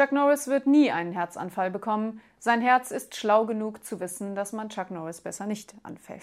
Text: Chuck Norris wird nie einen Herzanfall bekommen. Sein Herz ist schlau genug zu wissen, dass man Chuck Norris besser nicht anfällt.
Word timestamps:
Chuck 0.00 0.12
Norris 0.12 0.48
wird 0.48 0.66
nie 0.66 0.90
einen 0.90 1.12
Herzanfall 1.12 1.70
bekommen. 1.70 2.22
Sein 2.38 2.62
Herz 2.62 2.90
ist 2.90 3.16
schlau 3.16 3.44
genug 3.44 3.84
zu 3.84 4.00
wissen, 4.00 4.34
dass 4.34 4.54
man 4.54 4.70
Chuck 4.70 4.90
Norris 4.90 5.20
besser 5.20 5.44
nicht 5.44 5.74
anfällt. 5.82 6.22